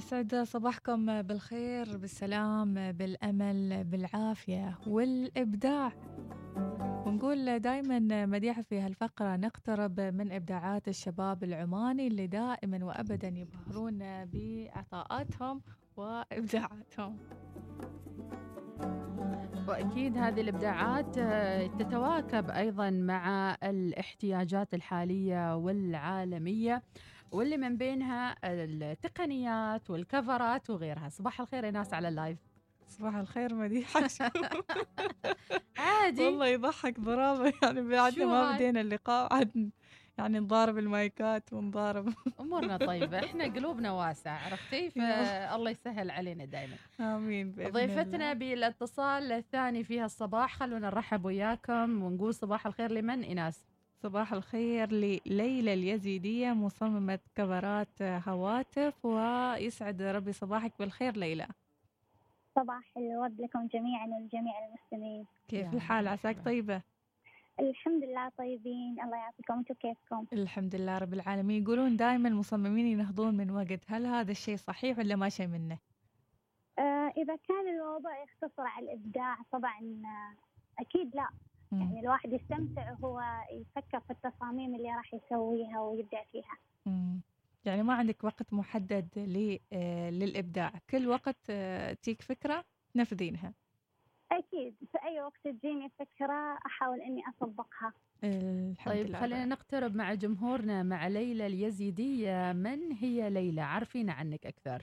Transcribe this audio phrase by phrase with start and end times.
[0.00, 5.92] يسعد صباحكم بالخير بالسلام بالأمل بالعافية والإبداع.
[7.06, 15.62] ونقول دائما مديحة في هالفقرة نقترب من إبداعات الشباب العماني اللي دائما وأبدا يبهرون بعطاءاتهم
[15.96, 17.18] وإبداعاتهم.
[19.68, 26.82] وأكيد هذه الإبداعات آه، تتواكب أيضا مع الاحتياجات الحالية والعالمية.
[27.32, 31.08] واللي من بينها التقنيات والكفرات وغيرها.
[31.08, 32.38] صباح الخير يا ناس على اللايف.
[32.88, 34.00] صباح الخير مديحة
[35.78, 36.24] عادي.
[36.26, 37.52] والله يضحك ضرابة.
[37.62, 39.70] يعني بعد ما بدينا اللقاء عاد
[40.18, 42.12] يعني نضارب المايكات ونضارب.
[42.40, 43.18] أمورنا طيبة.
[43.18, 48.32] إحنا قلوبنا واسعه عرفتي؟ فالله يسهل علينا دائما آمين بإذن ضيفتنا الله.
[48.32, 53.64] بالاتصال الثاني في الصباح خلونا نرحب وياكم ونقول صباح الخير لمن؟ ايناس
[54.02, 61.46] صباح الخير لليلى اليزيدية مصممة كفرات هواتف ويسعد ربي صباحك بالخير ليلى.
[62.56, 66.82] صباح الورد لكم جميعا ولجميع المسلمين كيف الحال؟ عساك طيبة؟
[67.60, 68.96] الحمد لله طيبين.
[69.04, 69.54] الله يعطيكم.
[69.54, 71.62] أنتم كيفكم؟ الحمد لله رب العالمين.
[71.62, 73.80] يقولون دائما المصممين ينهضون من وقت.
[73.86, 75.78] هل هذا الشيء صحيح ولا ما شيء منه؟
[76.78, 80.34] آه إذا كان الموضوع يختصر على الإبداع طبعا آه،
[80.82, 81.28] أكيد لا.
[81.72, 83.20] يعني الواحد يستمتع وهو
[83.52, 86.58] يفكر في التصاميم اللي راح يسويها ويبدع فيها.
[86.86, 87.20] م.
[87.64, 89.08] يعني ما عندك وقت محدد
[89.72, 90.72] آه، للإبداع.
[90.90, 93.54] كل وقت آه، تيك فكرة تنفذينها
[94.32, 94.74] أكيد.
[94.92, 97.92] في أي وقت تجيني فكرة أحاول إني أطبقها.
[98.86, 102.52] طيب خلينا نقترب مع جمهورنا مع ليلى اليزيدية.
[102.52, 104.82] من هي ليلى؟ عرفينا عنك أكثر.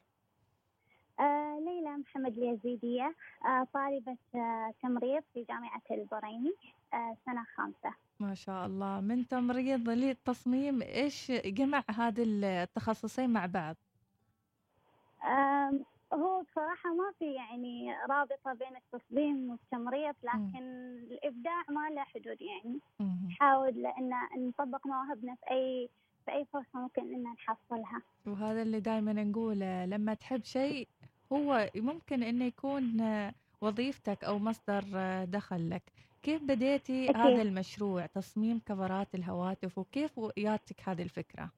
[1.97, 6.53] ليلى محمد اليزيدية آه طالبة آه تمريض في جامعة البريني
[6.93, 7.95] آه سنة خامسة.
[8.19, 8.99] ما شاء الله.
[9.01, 13.75] من تمريض للتصميم إيش جمع هذه التخصصين مع بعض؟
[16.13, 21.07] هو بصراحة ما في يعني رابطة بين التصميم والتمريض لكن م.
[21.11, 22.79] الإبداع ما له حدود يعني.
[23.29, 24.13] نحاول أن
[24.47, 25.89] نطبق مواهبنا في أي
[26.25, 28.01] في أي فرصة ممكن أن نحصلها.
[28.27, 30.87] وهذا اللي دائما نقوله لما تحب شيء
[31.33, 33.01] هو ممكن أنه يكون
[33.61, 34.83] وظيفتك أو مصدر
[35.25, 35.83] دخل لك.
[36.23, 37.17] كيف بديتي أكيد.
[37.17, 41.49] هذا المشروع تصميم كفرات الهواتف وكيف جاتك هذه الفكرة؟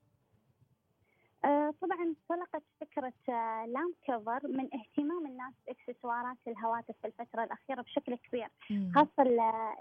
[1.46, 7.82] آه، طبعا انطلقت فكرة آه، لامب كفر من اهتمام الناس باكسسوارات الهواتف في الفترة الأخيرة
[7.82, 8.48] بشكل كبير
[8.96, 9.24] خاصة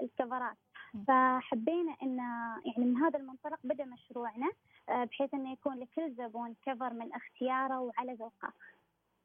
[0.02, 0.56] الكفرات.
[1.08, 2.18] فحبينا إن
[2.66, 4.50] يعني من هذا المنطلق بدأ مشروعنا
[4.88, 8.52] آه، بحيث إنه يكون لكل زبون كفر من اختياره وعلى ذوقه.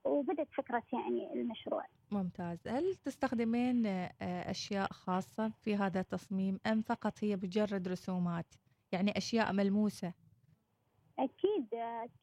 [0.06, 1.86] وبدت فكرة يعني المشروع.
[2.12, 2.68] ممتاز.
[2.68, 3.86] هل تستخدمين
[4.22, 8.54] أشياء خاصة في هذا التصميم أم فقط هي مجرد رسومات؟
[8.92, 10.14] يعني أشياء ملموسة.
[11.20, 11.68] أكيد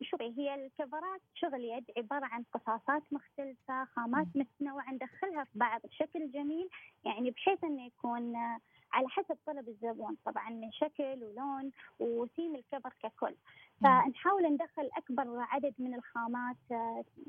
[0.03, 6.31] شوفي هي الكفرات شغل يد عبارة عن قصاصات مختلفة خامات متنوعة ندخلها في بعض بشكل
[6.31, 6.69] جميل
[7.05, 8.33] يعني بحيث أنه يكون
[8.93, 11.71] على حسب طلب الزبون طبعا من شكل ولون
[12.01, 13.35] وسيم الكفر ككل
[13.83, 16.57] فنحاول ندخل أكبر عدد من الخامات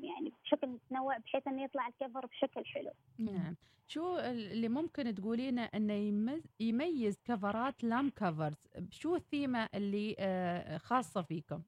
[0.01, 2.91] يعني بشكل متنوع بحيث إنه يطلع الكفر بشكل حلو.
[3.19, 3.55] نعم،
[3.87, 11.61] شو اللي ممكن تقولينا إنه يميز كفرات لام كفرز؟ شو الثيمة اللي آه، خاصة فيكم؟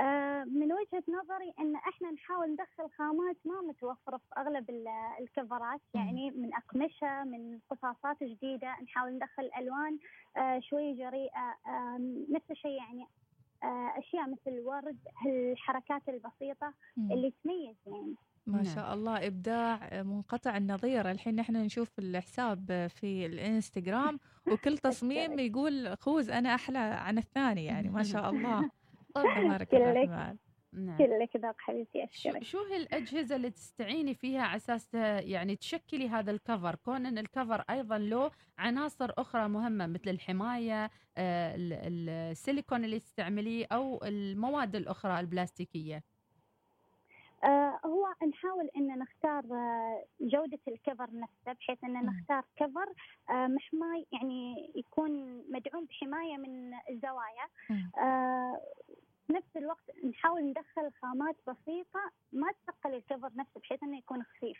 [0.00, 4.70] آه، من وجهة نظري أن إحنا نحاول ندخل خامات ما متوفرة في أغلب
[5.20, 9.98] الكفرات يعني من أقمشة من قصاصات جديدة نحاول ندخل ألوان
[10.36, 11.56] آه، شوي جريئة
[12.30, 13.06] نفس الشيء يعني
[13.62, 18.14] آه، أشياء مثل الورد الحركات البسيطة اللي تميز يعني.
[18.46, 18.74] ما نعم.
[18.74, 19.26] شاء الله.
[19.26, 21.10] إبداع منقطع النظير.
[21.10, 24.18] الحين نحن نشوف الحساب في الإنستغرام
[24.52, 28.70] وكل تصميم يقول خوز أنا أحلى عن الثاني يعني ما شاء الله.
[29.14, 30.36] تبارك الرحمن
[30.72, 30.98] نعم.
[30.98, 36.30] كلك ذوق حبيبتي اشكرك شو هي الأجهزة اللي تستعيني فيها على أساس يعني تشكلي هذا
[36.30, 43.66] الكفر؟ كون إن الكفر أيضا له عناصر أخرى مهمة مثل الحماية آه، السيليكون اللي تستعمليه
[43.72, 46.02] أو المواد الأخرى البلاستيكية.
[47.44, 52.86] آه هو نحاول إن نختار آه جودة الكفر نفسه بحيث إن نختار كفر
[53.30, 57.48] محماي يعني يكون مدعوم بحماية من الزوايا.
[59.30, 62.00] نفس الوقت نحاول ندخل خامات بسيطة
[62.32, 64.58] ما تثقل الكفر نفسه بحيث إنه يكون خفيف.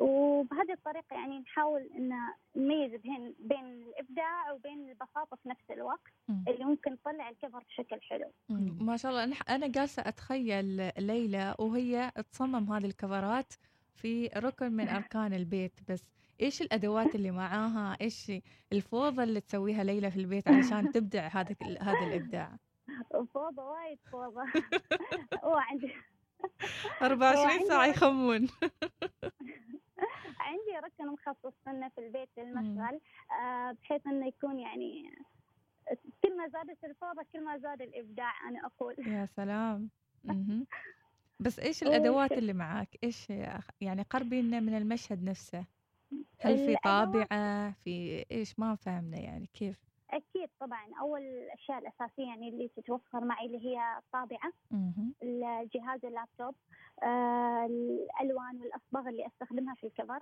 [0.00, 2.12] وبهذه الطريقة يعني نحاول إن
[2.56, 6.12] نميز بين بين الإبداع وبين البساطة في نفس الوقت.
[6.48, 8.32] اللي ممكن تطلع الكفر بشكل حلو.
[8.80, 13.52] ما شاء الله أنا جالسة أتخيل ليلى وهي تصمم هذه الكفرات
[13.94, 16.04] في ركن من أركان البيت بس
[16.40, 18.32] إيش الأدوات اللي معاها إيش
[18.72, 22.56] الفوضى اللي تسويها ليلى في البيت عشان تبدع هذا هذا الإبداع
[23.34, 24.44] فوضى وايد فوضى.
[25.44, 25.92] هو عندي
[27.02, 28.48] 24 ساعة يخمون.
[30.46, 33.00] عندي ركن مخصص لنا في البيت للمشغل.
[33.42, 35.14] آه، بحيث إنه يكون يعني
[36.22, 38.94] كل ما زادت الفوضى كل ما زاد الإبداع أنا أقول.
[38.98, 39.90] يا سلام.
[41.40, 43.30] بس إيش الأدوات اللي معاك؟ إيش
[43.80, 45.64] يعني قربي لنا من المشهد نفسه.
[46.40, 49.91] هل في طابعة؟ في إيش؟ ما فهمنا يعني كيف؟
[50.42, 54.52] أكيد طبعا أول الأشياء الأساسية يعني اللي تتوفر معي اللي هي الطابعة.
[55.22, 56.54] الجهاز اللابتوب
[57.02, 60.20] آه، الألوان والأصباغ اللي أستخدمها في الكفر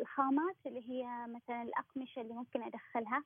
[0.00, 3.24] الخامات اللي هي مثلا الأقمشة اللي ممكن أدخلها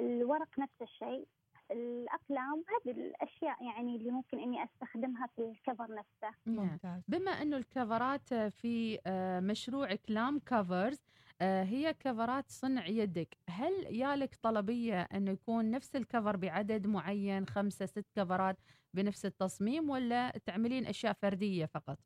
[0.00, 1.26] الورق نفس الشيء
[1.70, 6.36] الأقلام هذه الأشياء يعني اللي ممكن إني أستخدمها في الكفر نفسه.
[6.46, 11.00] ممتاز بما إنه الكفرات في آه، مشروع كلام كفرز
[11.44, 13.38] هي كفرات صنع يدك.
[13.50, 18.58] هل يالك طلبية أنه يكون نفس الكفر بعدد معين خمسة ست كفرات
[18.94, 21.98] بنفس التصميم ولا تعملين أشياء فردية فقط؟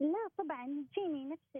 [0.00, 1.56] لا طبعا تجيني نفس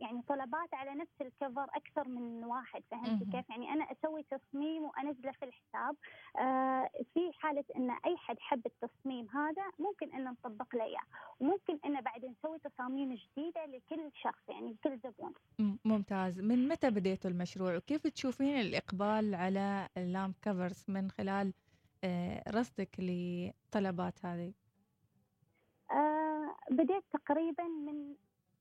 [0.00, 3.24] يعني طلبات على نفس الكفر أكثر من واحد فهمتي.
[3.24, 5.96] كيف؟ يعني أنا أسوي تصميم وأنزله في الحساب.
[6.38, 11.02] آه في حالة أن أي حد حب التصميم هذا ممكن أن نطبق له إياه
[11.40, 15.32] وممكن أن بعد نسوي تصاميم جديدة لكل شخص يعني لكل زبون.
[15.84, 16.40] ممتاز.
[16.40, 21.52] من متى بديتوا المشروع؟ وكيف تشوفين الإقبال على اللام كفرز من خلال
[22.04, 24.52] آه، رصدك للطلبات هذه؟
[26.70, 28.14] بديت تقريبا من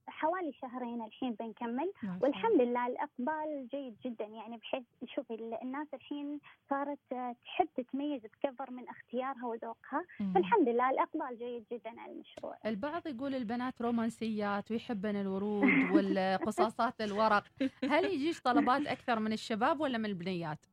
[0.07, 1.91] حوالي شهرين الحين بنكمل.
[2.21, 4.83] والحمد لله الإقبال جيد جدا يعني بحيث
[5.15, 6.39] شوفي ال- الناس الحين
[6.69, 6.99] صارت
[7.45, 10.05] تحب تتميز بكفر من اختيارها وذوقها.
[10.35, 12.57] فالحمد لله الإقبال جيد جدا على المشروع.
[12.65, 15.63] البعض يقول البنات رومانسيات ويحبن الورود
[15.93, 17.43] والقصاصات الورق.
[17.83, 20.65] هل يجيش طلبات أكثر من الشباب ولا من البنيات؟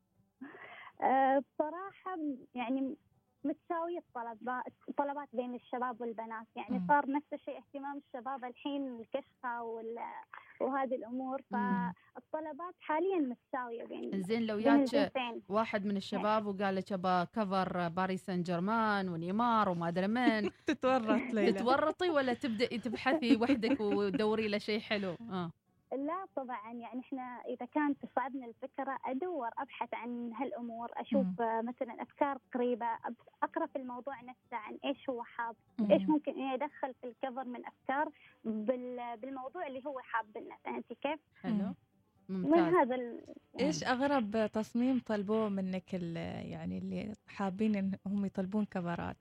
[1.03, 2.19] آه بصراحة
[2.55, 2.97] يعني
[3.47, 6.47] متساوية الطلبات الطلبات بين الشباب والبنات.
[6.57, 6.83] يعني.
[6.89, 9.99] صار نفس الشيء اهتمام الشباب الحين الكشخة وال...
[10.61, 11.43] وهذه الأمور.
[11.43, 15.43] فالطلبات حاليا متساوية بين زين لو الجنسين.
[15.49, 20.51] واحد من الشباب وقال لك ابى كفر باريس سان جيرمان ونيمار وما أدري من.
[20.67, 21.53] تتورط ليلى.
[21.53, 25.51] تتورطي ولا تبدأي تبحثي وحدك وتدوري له شيء حلو؟ آه.
[25.97, 31.69] لا طبعا يعني إحنا إذا كانت تصعبنا الفكرة أدور أبحث عن هالأمور أشوف مم.
[31.69, 32.87] مثلا أفكار قريبة
[33.43, 35.91] أقرأ في الموضوع نفسه عن إيش هو حاب مم.
[35.93, 38.09] إيش ممكن اني ادخل في الكفر من أفكار
[38.45, 40.57] بال- بالموضوع اللي هو حاب لنا.
[40.65, 41.75] فهمتي كيف؟ حلو.
[42.29, 42.75] من ممتاز.
[42.75, 43.21] هذا ال...
[43.61, 46.17] إيش أغرب تصميم طلبوه منك ال-
[46.51, 49.17] يعني اللي حابين إن هم يطلبون كفرات؟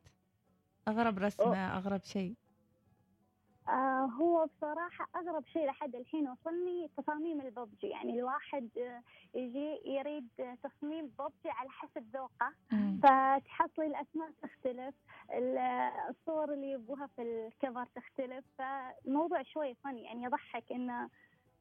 [0.87, 2.33] أغرب رسمة أغرب شيء؟
[3.67, 7.87] آه هو بصراحة أغرب شيء لحد الحين وصلني تصاميم الببجي.
[7.87, 9.01] يعني الواحد آه،
[9.37, 10.27] يجي يريد
[10.63, 12.53] تصميم ببجي على حسب ذوقه.
[13.03, 14.95] فتحصلي الأسماء تختلف
[15.33, 15.57] ال-
[16.09, 18.45] الصور اللي يبوها في الكفر تختلف.
[18.57, 21.09] فالموضوع شوي فني يعني يضحك إنه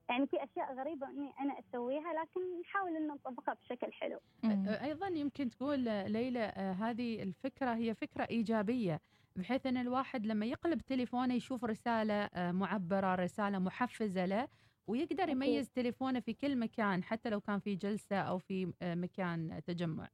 [0.08, 4.18] يعني في أشياء غريبة إني أنا أسويها لكن نحاول إن نطبقها بشكل حلو.
[4.42, 4.66] مم.
[4.68, 5.78] أيضا يمكن تقول
[6.12, 9.00] ليلى آه، هذه الفكرة هي فكرة إيجابية.
[9.36, 14.48] بحيث إن الواحد لما يقلب تليفونه يشوف رسالة آه، معبرة رسالة محفزة له
[14.86, 15.28] ويقدر أكيد.
[15.36, 20.08] يميز تليفونه في كل مكان حتى لو كان في جلسة أو في آه، مكان تجمع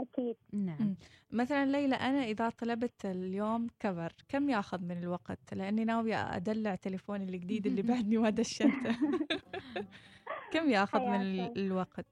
[0.00, 0.96] أكيد نعم.
[1.30, 7.24] مثلا ليلى أنا إذا طلبت اليوم كفر كم ياخذ من الوقت لأني ناويه أدلع تليفوني
[7.24, 8.96] الجديد اللي بعدني ما دشنته
[10.52, 11.40] كم ياخذ من.
[11.56, 12.06] الوقت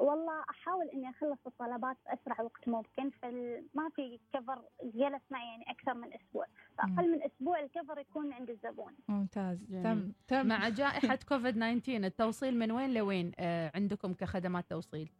[0.00, 5.94] والله أحاول إني أخلص الطلبات بأسرع وقت ممكن فما في كفر جلس معي يعني أكثر
[5.94, 6.46] من أسبوع.
[6.78, 8.92] فأقل من أسبوع الكفر يكون عند الزبون.
[9.08, 9.58] ممتاز.
[9.70, 9.82] جميل.
[9.82, 10.46] تم تم.
[10.46, 15.10] مع جائحة كوفيد 19 التوصيل من وين لوين؟ آه، عندكم كخدمات توصيل؟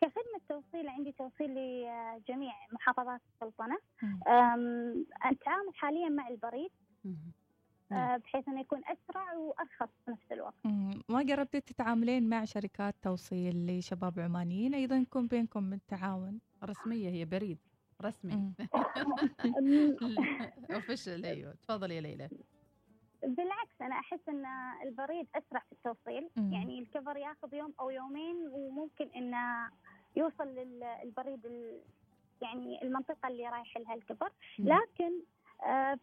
[0.00, 3.20] كخدمة توصيل عندي توصيل لجميع محافظات.
[4.02, 6.70] أم، اتعامل حاليا مع البريد.
[7.90, 8.18] نعم.
[8.18, 10.54] بحيث إنه يكون أسرع وأرخص في نفس الوقت.
[11.08, 16.40] ما قربتي تتعاملين مع شركات توصيل لشباب عمانيين؟ أيضا يكون بينكم التعاون.
[16.64, 17.58] رسمية هي بريد.
[18.02, 18.52] رسمي.
[20.70, 21.52] اوفيشال أيوه.
[21.62, 22.28] تفضلي يا ليلى.
[23.22, 24.44] بالعكس أنا أحس إن
[24.82, 26.28] البريد أسرع في التوصيل.
[26.36, 26.52] مم.
[26.52, 29.70] يعني الكفر ياخذ يوم أو يومين وممكن انه
[30.16, 31.80] يوصل للبريد ال-
[32.42, 34.78] يعني المنطقة اللي رايح لها الكفر نعم.
[34.80, 35.37] لكن آه،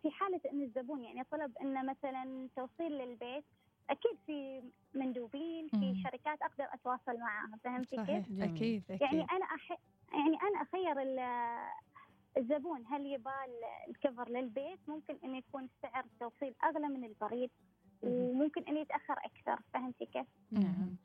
[0.01, 3.43] في حالة إن الزبون يعني طلب إنه مثلا توصيل للبيت
[3.89, 4.61] أكيد في
[4.93, 5.67] مندوبين.
[5.67, 8.43] في شركات أقدر أتواصل معاها فهمتي كيف؟ جميل.
[8.43, 9.71] أكيد يعني أكيد أنا أح...
[10.13, 11.69] يعني أنا أخير ال-
[12.37, 13.33] الزبون هل يبغى
[13.89, 17.51] الكفر للبيت ممكن إنه يكون سعر التوصيل أغلى من البريد.
[18.03, 20.95] وممكن إنه يتأخر أكثر فهمتي كيف؟ نعم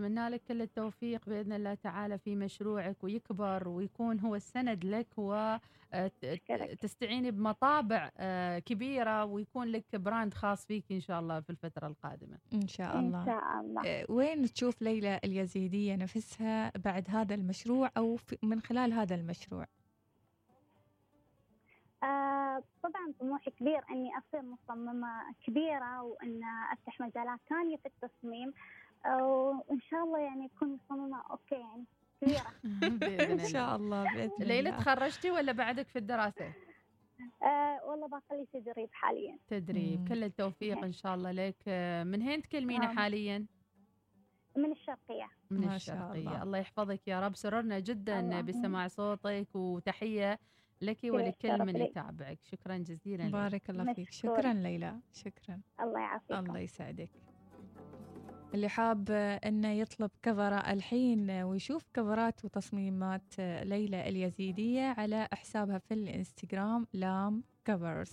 [0.00, 5.06] نتمنى لك كل التوفيق بإذن الله تعالى في مشروعك ويكبر ويكون هو السند لك
[5.94, 12.38] وتستعيني بمطابع آه، كبيرة ويكون لك brand خاص فيك إن شاء الله في الفترة القادمة.
[12.54, 13.20] إن شاء الله.
[13.20, 13.82] إن شاء الله.
[13.86, 19.66] آه، وين تشوف ليلى اليزيديه نفسها بعد هذا المشروع أو من خلال هذا المشروع؟
[22.02, 25.08] آه طبعا طموحي كبير إني أصير مصممة
[25.46, 26.40] كبيرة وإن
[26.72, 28.52] أفتح مجالات ثانية في التصميم
[29.06, 31.84] وان شاء الله يعني اكون مصممه أوكي يعني
[32.20, 32.52] كبيرة.
[33.00, 34.04] بإذن إن شاء الله.
[34.04, 34.46] بإذن الله.
[34.46, 36.52] ليلى تخرجتي ولا بعدك في الدراسة؟
[37.42, 39.38] آه والله باقي لي تدريب حاليا.
[39.48, 40.08] تدريب.
[40.08, 41.68] كل التوفيق إن شاء الله لك.
[42.06, 42.94] من هين تكلمينا آه.
[42.94, 43.46] حاليا؟
[44.56, 45.28] من الشرقية.
[45.50, 46.20] من ما الشرقية.
[46.20, 46.42] الله.
[46.42, 47.36] الله يحفظك يا رب.
[47.36, 48.40] سررنا جدا الله.
[48.40, 50.38] بسماع صوتك وتحية
[50.82, 52.38] لك ولكل من يتابعك.
[52.42, 54.10] شكرا جزيلا بارك الله فيك.
[54.10, 54.96] شكرا ليلى.
[55.12, 55.60] شكرا.
[55.80, 56.32] الله يعافيك.
[56.32, 57.10] الله يسعدك.
[58.54, 59.10] اللي حاب
[59.44, 68.12] إنه يطلب كفرة الحين ويشوف كفرات وتصميمات ليلى اليزيدية على حسابها في الإنستغرام لام كفرز.